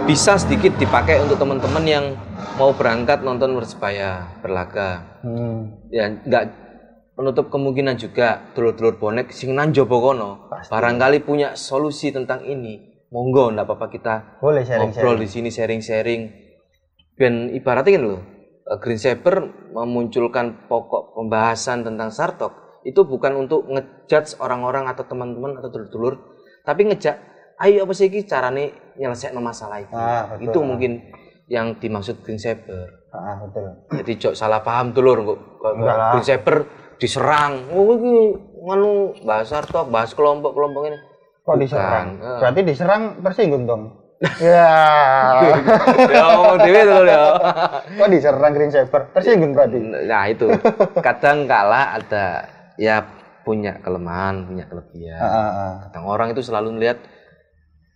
[0.05, 2.05] bisa sedikit dipakai untuk teman-teman yang
[2.57, 5.19] mau berangkat nonton persebaya berlaga.
[5.21, 5.85] Hmm.
[5.93, 6.43] ya nggak
[7.13, 10.49] menutup kemungkinan juga dulur-dulur bonek sing nang jowo kono.
[10.69, 13.05] Barangkali punya solusi tentang ini.
[13.11, 15.19] Monggo ndak apa-apa kita Boleh ngobrol sharing-sharing.
[15.19, 16.21] di sini sharing-sharing.
[17.19, 18.21] Dan ibaratnya kan loh
[18.65, 22.81] eh, Green Saber memunculkan pokok pembahasan tentang Sartok.
[22.81, 27.17] Itu bukan untuk ngejudge orang-orang atau teman-teman atau dulur-dulur tapi ngejak
[27.61, 30.45] ayo apa sih ini carane nyelesain masalah itu Ah, betul.
[30.45, 30.91] itu mungkin
[31.45, 33.65] yang dimaksud Green Saber Ah, betul.
[33.93, 35.39] jadi jok salah paham dulur kok.
[36.15, 40.99] Green Saber diserang oh ini nganu bahas Sartok bahas kelompok-kelompok ini
[41.41, 42.21] Kok diserang?
[42.21, 42.37] eh.
[42.37, 43.83] Berarti diserang tersinggung dong.
[44.37, 44.69] ya.
[46.05, 46.25] ya
[46.61, 47.23] dewe dulu ya
[47.97, 49.09] Kok diserang Green Saber?
[49.11, 49.77] Tersinggung berarti.
[49.81, 50.47] Nah itu
[50.97, 52.45] kadang kala ada
[52.77, 53.01] ya
[53.41, 55.17] punya kelemahan, punya kelebihan.
[55.17, 55.73] Ah, ah, ah.
[55.89, 57.01] Kadang orang itu selalu melihat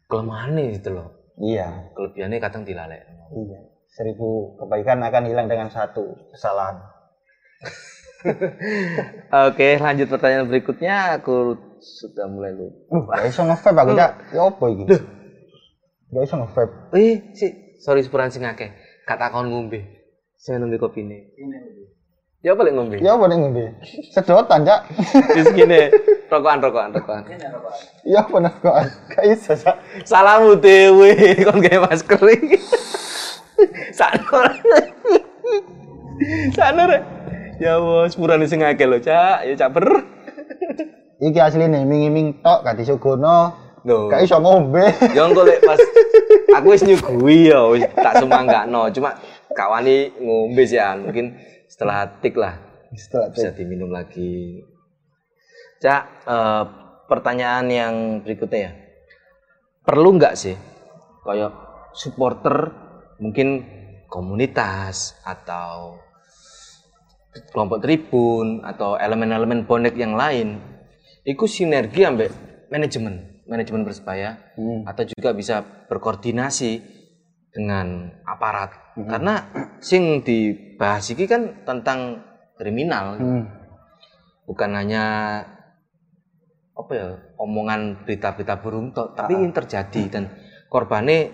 [0.10, 1.08] kelemahannya gitu loh.
[1.40, 1.92] Iya.
[1.96, 3.04] Kelebihannya kadang dilalek.
[3.34, 3.60] Iya.
[3.92, 6.84] Seribu kebaikan akan hilang dengan satu kesalahan.
[9.50, 11.22] Oke, lanjut pertanyaan berikutnya.
[11.22, 12.76] Aku sudah mulai lupa.
[12.90, 14.12] Uh, gak iso nge-vape aku, Cak.
[14.34, 14.86] Ya apa iki?
[16.10, 16.74] Gak iso nge-vape.
[16.98, 17.46] Eh, si,
[17.80, 18.74] sorry sepuran sing akeh.
[19.06, 19.86] Gak takon ngombe.
[20.36, 21.20] Saya ngombe kopi ini.
[22.42, 22.98] Ya apa lek ngombe?
[23.02, 23.66] Ya apa ning ngombe?
[24.14, 24.90] Sedotan, Cak.
[25.34, 25.90] Wis gini,
[26.36, 27.24] rokokan rokokan rokokan.
[28.04, 28.76] Ya apa nek kok
[29.10, 29.80] gak iso, Cak.
[30.04, 31.16] Salamu dewe
[31.48, 32.60] kon gawe masker iki.
[36.92, 37.04] Rek.
[37.64, 39.48] Ya wis sepurane sing akeh lho, Cak.
[39.48, 40.04] Ya caper.
[41.24, 43.56] Iki asline ming-ming tok gak disugono.
[43.88, 44.12] Lho.
[44.12, 44.92] Gak iso ngombe.
[45.16, 45.80] Ya engko lek pas
[46.58, 49.16] aku wis nyugui ya wis tak semanggakno, cuma
[49.56, 51.08] gak wani ngombe sih an.
[51.08, 51.38] Mungkin
[51.72, 54.64] setelah tik lah Setelah bisa diminum lagi.
[55.86, 56.64] Cak, eh,
[57.06, 57.94] pertanyaan yang
[58.26, 58.72] berikutnya ya.
[59.86, 60.58] Perlu nggak sih
[61.22, 61.54] kayak
[61.94, 62.74] supporter
[63.22, 63.62] mungkin
[64.10, 66.02] komunitas atau
[67.54, 70.58] kelompok tribun atau elemen-elemen bonek yang lain
[71.22, 72.32] itu sinergi ambek
[72.74, 74.88] manajemen manajemen persebaya Hmm.
[74.90, 76.82] atau juga bisa berkoordinasi
[77.54, 79.46] dengan aparat karena
[79.84, 82.24] sing dibahas ini kan tentang
[82.58, 83.46] kriminal Hmm.
[84.48, 85.06] bukan hanya
[86.76, 87.08] apa ya
[87.38, 90.24] omongan berita-berita burung tok tapi ini terjadi dan
[90.68, 91.32] korbannya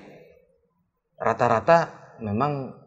[1.17, 1.77] rata-rata
[2.19, 2.77] memang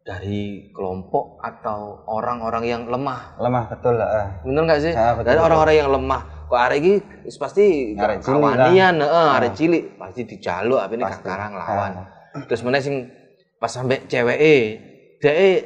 [0.00, 4.06] dari kelompok atau orang-orang yang lemah Lemah betul lah.
[4.06, 4.28] ah.
[4.40, 6.94] bener nggak sih Ya, betul, dari orang-orang yang lemah kok arek iki
[7.26, 7.64] wis pasti
[8.22, 11.18] kawanian heeh arek cilik pasti dijaluk apa ini Pasti.
[11.20, 12.06] sekarang lawan Ah.
[12.46, 13.10] terus mana sing
[13.58, 14.54] pas sampai ceweke
[15.18, 15.58] dhek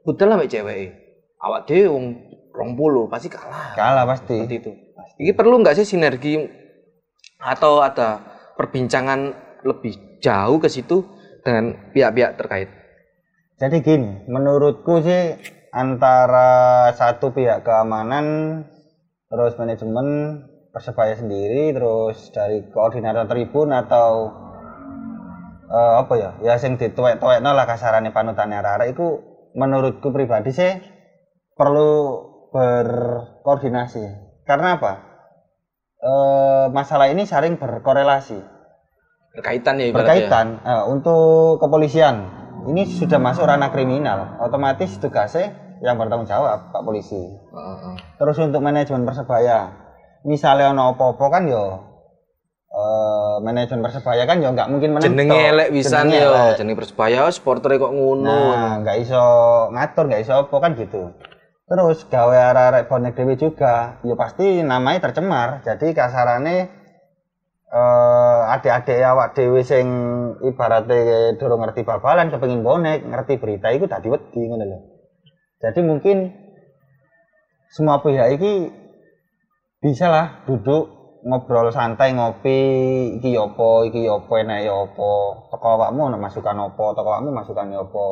[0.00, 0.86] budal sampai ceweke
[1.36, 2.06] awak dhewe wong
[2.50, 4.36] 20 pasti kalah Kalah pasti.
[4.38, 4.72] seperti itu.
[5.22, 6.34] Ini perlu nggak sih sinergi
[7.38, 8.18] atau ada
[8.58, 9.30] perbincangan
[9.62, 11.06] lebih jauh ke situ
[11.46, 12.66] dengan pihak-pihak terkait?
[13.54, 15.38] Jadi gini, menurutku sih
[15.70, 18.26] antara satu pihak keamanan,
[19.30, 20.42] terus manajemen
[20.74, 24.26] persebaya sendiri, terus dari koordinator tribun atau
[25.70, 29.22] eh, apa ya, ya sing dituwek-tuwek lah kasarannya panutannya Rara itu
[29.54, 30.82] menurutku pribadi sih
[31.54, 34.34] perlu berkoordinasi.
[34.42, 35.11] Karena apa?
[36.02, 38.34] Eh, masalah ini saling berkorelasi.
[39.38, 39.94] Berkaitan ya ibaratnya.
[39.94, 42.26] berkaitan eh, untuk kepolisian.
[42.66, 44.42] Ini sudah masuk ranah kriminal.
[44.42, 47.22] Otomatis tugasnya yang bertanggung jawab pak polisi.
[47.22, 47.96] Heeh, heeh.
[48.18, 49.78] terus untuk manajemen persebaya.
[50.26, 51.64] Misalnya ono apa-apa kan yo
[52.66, 57.78] eh, manajemen persebaya kan yo nggak mungkin menentu Jenenge elek pisan yo, jenenge Persebaya supporter
[57.78, 58.26] kok ngono.
[58.26, 59.22] nah nggak iso
[59.70, 61.14] ngatur nggak iso apa kan gitu
[61.72, 65.64] terus gawe arek bonek dewi juga ya pasti namanya tercemar.
[65.64, 66.68] Jadi kasarannya
[67.72, 69.88] eh adik-adik awak dewi sing
[70.44, 74.78] ibaratnya durung ngerti bal-balan kepengin bonek ngerti berita itu tadi wedi ngono lho.
[75.64, 76.28] Jadi mungkin
[77.72, 78.68] semua pihak ini
[79.80, 80.92] bisa lah duduk
[81.24, 82.60] ngobrol santai ngopi
[83.16, 85.12] iki yo apa iki yo apa enak yo apa.
[85.56, 88.06] Teko awakmu masukan apa teko awakmu masukan apa.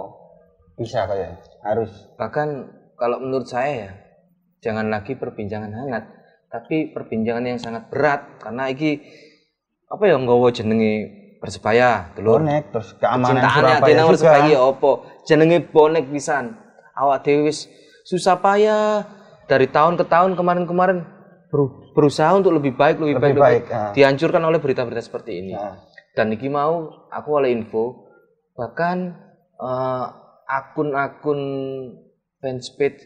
[0.81, 1.93] Bisa kayak harus.
[2.17, 3.91] Bahkan kalau menurut saya ya,
[4.61, 6.05] jangan lagi perbincangan hangat,
[6.53, 9.01] tapi perbincangan yang sangat berat karena iki
[9.89, 12.45] apa ya nggawa jenenge Persebaya, dulur.
[12.45, 14.93] bonek terus keamanan Surabaya juga Persebaya iki opo?
[15.25, 16.53] Jenenge bonek pisan.
[16.93, 17.65] Awak dhewe wis
[18.05, 19.09] susah payah
[19.49, 21.01] dari tahun ke tahun kemarin-kemarin
[21.49, 23.91] beru- berusaha untuk lebih baik, lebih, baik, Lebih lebih baik, ah.
[23.97, 25.57] dihancurkan oleh berita-berita seperti ini.
[25.57, 25.81] Nah,
[26.13, 28.13] Dan iki mau aku oleh info
[28.53, 29.17] bahkan
[29.57, 30.05] eh,
[30.45, 31.41] akun-akun
[32.41, 33.05] fanspage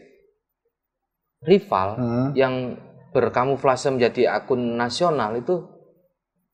[1.45, 2.27] rival hmm.
[2.33, 2.79] yang
[3.11, 5.63] berkamuflase menjadi akun nasional itu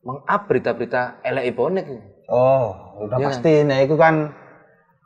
[0.01, 1.85] meng-up berita-berita elek bonek.
[2.29, 4.33] oh udah Iya pasti nah itu kan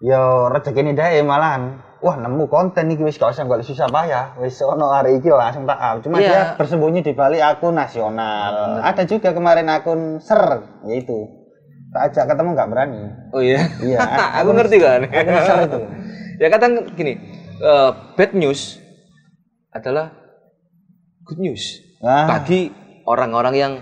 [0.04, 4.36] yo rezeki ini deh malahan wah nemu konten iki wis gak usah golek susah payah
[4.40, 6.28] wis ono hari iki langsung tak up cuma Iya.
[6.28, 11.16] dia bersembunyi di balik akun nasional ada juga kemarin akun ser yaitu
[11.96, 13.64] tak ajak ketemu nggak berani Oh iya.
[13.80, 14.00] Iya,
[14.44, 15.02] aku ngerti kan.
[15.08, 15.80] akun ser itu
[16.36, 17.16] ya kadang gini,
[17.60, 18.80] eh, bad news
[19.72, 20.12] adalah
[21.28, 22.72] good news nah bagi
[23.06, 23.74] orang-orang yang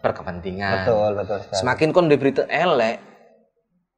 [0.00, 0.88] berkepentingan.
[0.88, 2.96] betul betul sekali Semakin kon di berita elek,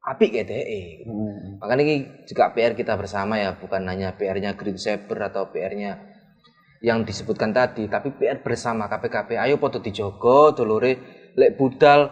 [0.03, 1.07] apik ya DE.
[1.07, 1.63] Hmm.
[1.63, 1.95] Makanya ini
[2.27, 5.99] juga PR kita bersama ya, bukan hanya PR-nya Green Saber atau PR-nya
[6.83, 9.39] yang disebutkan tadi, tapi PR bersama KPKP.
[9.39, 10.99] Ayo foto dijogo, dulure
[11.33, 12.11] lek budal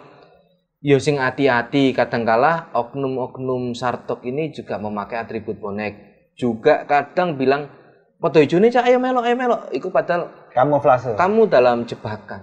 [0.81, 6.11] yo sing hati-hati kadangkala oknum-oknum sartok ini juga memakai atribut bonek.
[6.41, 7.69] Juga kadang bilang
[8.17, 9.69] foto hijau cak ayo melok ayo melok.
[9.69, 12.41] Iku padahal kamuflase kamu dalam jebakan.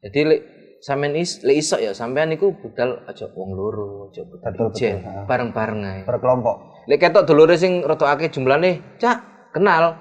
[0.00, 0.40] Jadi lek
[0.80, 4.96] sampean is lek iso ya sampean niku budal aja wong loro, aja budal Betul, betul,
[5.28, 6.00] bareng-bareng ae.
[6.08, 6.56] berkelompok
[6.88, 9.22] Lek ketok dulure sing rada akeh jumlahne, Cak,
[9.54, 9.94] kenal.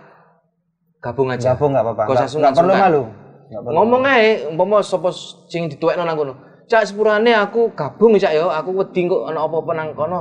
[1.02, 1.54] gabung aja.
[1.54, 2.02] Gabung nggak apa-apa.
[2.06, 3.02] Gak usah Nggak- nggak perlu malu.
[3.50, 3.74] Nggak perlu.
[3.78, 5.10] Ngomong ae umpama sapa
[5.50, 6.34] sing dituwekno nang kono.
[6.70, 10.20] Cak sepurane aku gabung cak yo, aku wedi kok ana apa-apa nang kono.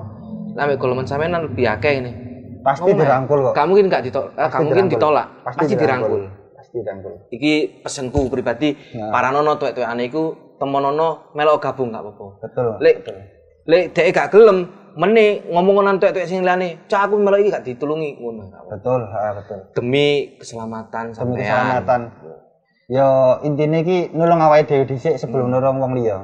[0.56, 2.29] Mek golongan sampean lebih akeh ini.
[2.60, 3.02] Pasti Ngomong ae.
[3.02, 3.52] dirangkul kok.
[3.52, 4.94] Gak mungkin gak ditolak, Pasti gak mungkin dirangkul.
[4.94, 5.26] ditolak.
[5.40, 6.20] Pasti Pasti, dirangkul.
[6.52, 7.12] Pasti dirangkul.
[7.30, 9.10] Iki pesenku pribadi, Nah.
[9.10, 10.24] para nono tuwek-tuwekane iku
[10.56, 12.26] temonono melok gabung gak apa-apa.
[12.42, 12.68] Betul.
[12.78, 13.16] Lek betul.
[13.62, 14.58] lek dhek gak gelem
[14.92, 18.42] meni ngomong nang tuwek-tuwek sing liyane, cak aku melok iki gak ditulungi ngono.
[18.68, 19.58] Betul, ha, betul.
[19.72, 21.40] Demi keselamatan Demi sampean.
[21.40, 22.00] keselamatan.
[22.88, 23.06] Yo
[23.40, 25.54] intine iki nulung awake dhewe dhisik sebelum Hmm.
[25.54, 26.18] nulung wong liya.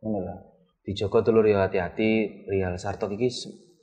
[0.00, 0.34] Ngono lho.
[0.80, 2.10] Dijogo dulur ya hati-hati
[2.46, 3.28] Real Sartok iki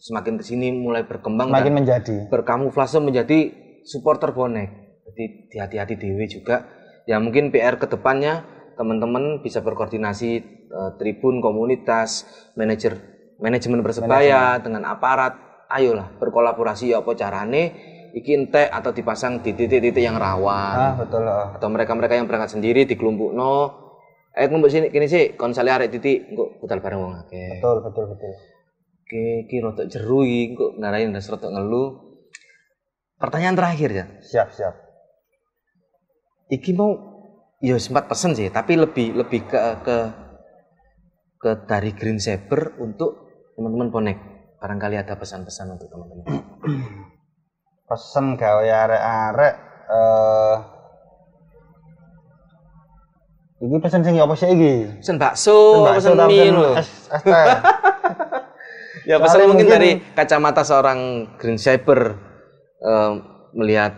[0.03, 2.15] semakin ke sini mulai berkembang Semakin dan menjadi.
[2.27, 3.39] berkamuflase menjadi
[3.81, 4.99] supporter bonek.
[5.05, 5.23] Jadi
[5.55, 6.67] hati-hati dewe juga.
[7.05, 8.43] Ya mungkin PR ke depannya
[8.75, 10.31] teman-teman bisa berkoordinasi
[10.67, 12.99] eh, tribun komunitas, manajer
[13.37, 15.39] manajemen persebaya dengan aparat.
[15.65, 17.63] Ayolah berkolaborasi ya apa carane
[18.13, 21.25] iki entek atau dipasang di titik-titik yang rawan Ah, betul.
[21.25, 21.49] oh.
[21.49, 23.73] atau mereka-mereka yang berangkat sendiri di kelompok no
[24.29, 28.05] eh kelompok sini kini sih konsali arek titik kok budal bareng wong akeh Betul, betul,
[28.05, 28.31] betul.
[29.03, 32.15] Oke, ki rotok jeru iki kok ngarahin ndas rotok ngeluh.
[33.19, 34.05] Pertanyaan terakhir ya.
[34.23, 34.73] Siap, siap.
[36.47, 36.95] Iki mau
[37.59, 39.97] ya sempat pesen sih, tapi lebih lebih ke ke
[41.35, 43.27] ke dari Green Saber untuk
[43.59, 44.17] teman-teman bonek.
[44.63, 46.23] Barangkali ada pesan-pesan untuk teman-teman.
[47.91, 49.55] Pesen gawe arek-arek
[49.91, 50.57] eh
[53.63, 54.73] Iki pesen sing apa sih iki?
[54.99, 57.47] Pesen bakso, pesen ta, mie es, es teh.
[59.03, 62.15] Ya pesan mungkin, mungkin- dari kacamata seorang Green Saber
[62.83, 63.11] eh,
[63.55, 63.95] melihat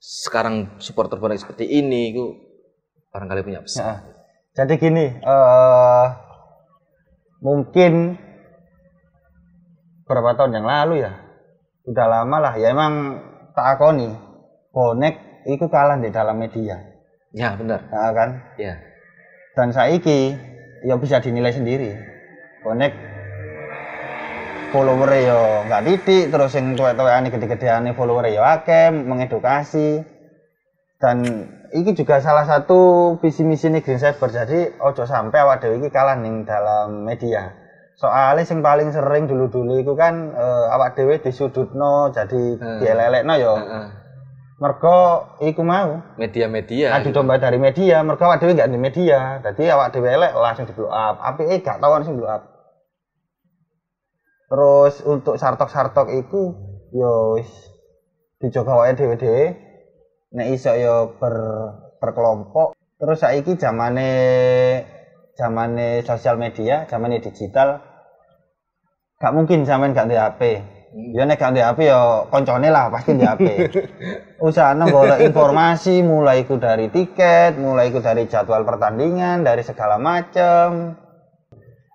[0.00, 2.24] sekarang supporter bonek seperti ini, itu
[3.12, 3.84] barangkali punya pesan.
[3.84, 3.94] Ya.
[4.56, 6.06] Jadi gini, eh
[7.40, 8.16] mungkin
[10.04, 11.12] berapa tahun yang lalu ya,
[11.88, 12.54] udah lama lah.
[12.60, 13.20] Ya emang
[13.56, 14.10] tak akoni,
[14.72, 16.76] bonek itu kalah di dalam media,
[17.32, 17.88] Ya benar.
[17.88, 18.30] ya kan?
[18.60, 18.74] Ya.
[19.56, 20.36] Dan saiki
[20.84, 21.96] ya bisa dinilai sendiri.
[22.60, 22.92] Bonek
[24.70, 30.02] follower yo nggak titik, terus yang tuwek-tuwekane gede-gedeane follower yo akeh, mengedukasi.
[31.00, 31.24] Dan
[31.72, 34.28] iki juga salah satu visi misi nih Green Saber.
[34.28, 37.56] Jadi ojo sampai awak dhewe iki kalah ning dalam media.
[37.96, 42.78] Soalnya sing paling sering dulu-dulu itu kan eh, awak dhewe disudutno jadi Hmm.
[42.80, 43.54] dielelekno yo.
[43.56, 43.86] Heeh.
[44.60, 44.98] Mergo
[45.40, 46.92] iku mau Media-media.
[46.92, 49.40] adu domba dari media, mereka awak dhewe gak di media.
[49.40, 51.16] Dadi awak dhewe elek langsung di blow up.
[51.16, 52.59] Apike gak tau sing blow up.
[54.50, 56.50] Terus untuk sartok-sartok itu
[56.90, 57.46] yo wis
[58.42, 59.54] dijogo wae dhewe-dhewe.
[60.34, 61.34] Nek iso yo ber
[62.02, 62.74] berkelompok.
[62.98, 64.10] Terus saiki zamane
[65.38, 67.78] zamane sosial media, zamane digital
[69.20, 70.42] gak mungkin sampean gak di HP.
[71.14, 73.46] Ya nek gak di HP ya koncone lah pasti di HP.
[74.46, 80.98] Usahane golek informasi mulai iku dari tiket, mulai iku dari jadwal pertandingan, dari segala macem.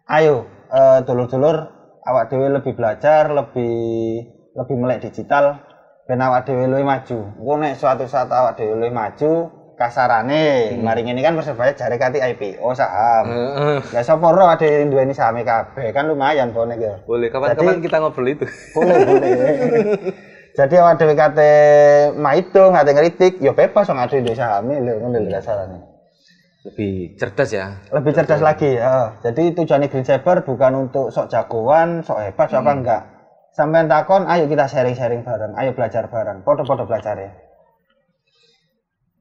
[0.05, 1.74] Ayo, eh, dulur-dulur
[2.05, 4.23] awak dhewe lebih belajar, lebih
[4.55, 5.59] lebih melek digital
[6.05, 7.33] ben awak dhewe luwih maju.
[7.35, 12.21] Engko nek suatu saat awak dhewe luwih maju, kasarane mari ngene kan Persebaya jare kati
[12.21, 13.25] IPO saham.
[13.89, 16.93] Ya sapa ora awak dhewe duweni saham kabeh kan lumayan bonek ya.
[17.03, 18.45] Boleh kapan-kapan kita ngobrol itu.
[18.77, 19.29] boleh boleh
[20.55, 21.51] jadi awak dhewe kate
[22.15, 25.94] maido ngate ngritik ya bebas wong adu duwe sahame lho ngono lho kasarane
[26.65, 27.77] Lebih cerdas ya.
[27.93, 29.21] lebih cerdas lagi ya.
[29.21, 33.01] Jadi tujuannya Green Saber bukan untuk sok jagoan sok hebat sok apa enggak.
[33.53, 36.41] Sampean takon ayo kita sharing-sharing bareng ayo belajar bareng.
[36.41, 37.31] Podo-podo belajar ya.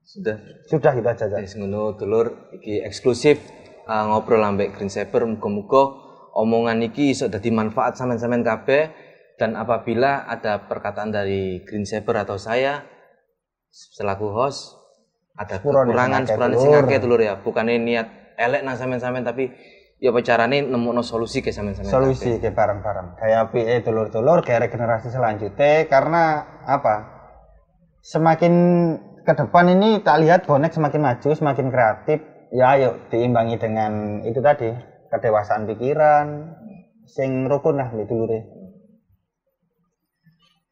[0.09, 0.40] Sudah.
[0.70, 1.37] sudah gitu aja.
[1.37, 2.48] Wis ngono dulur.
[2.57, 3.37] Iki eksklusif
[3.85, 6.00] uh, ngobrol ambek Green Saber muga-muga
[6.33, 8.88] omongan iki iso dadi manfaat sampean-sampean kabeh.
[9.35, 12.87] Dan apabila ada perkataan dari Green Saber atau saya
[13.68, 14.83] selaku host
[15.34, 17.34] ada kekurangan akeh, sepurane sing akeh dulur ya.
[17.42, 18.06] Bukannya niat
[18.38, 19.50] elek nang sampean-sampean tapi
[19.98, 25.10] ya apa carane nemukno solusi ke sampean-sampean solusi ke bareng-bareng kayak PE dulur-dulur kayak regenerasi
[25.10, 26.22] selanjutnya karena
[26.66, 27.14] apa?
[28.04, 28.54] Semakin
[29.24, 32.18] ke depan ini tak lihat bonek semakin maju semakin kreatif.
[32.54, 34.70] Ya ayo diimbangi dengan itu tadi
[35.10, 36.26] kedewasaan pikiran.
[37.04, 38.63] Sing rukun lah di dulure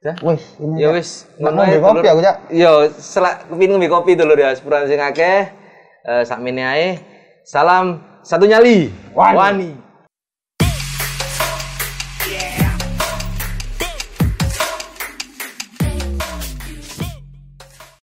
[0.03, 2.11] Wih ini Ya wis, Nggak ngono ae, kopi dulur.
[2.11, 2.37] aku, Cak.
[2.51, 5.47] Yo, selak kepin ngombe kopi dulur ya, sepurane sing akeh.
[6.03, 6.89] Eh sakmene ae.
[7.47, 8.91] Salam satu nyali.
[9.15, 9.37] Wani.
[9.39, 9.71] Wani.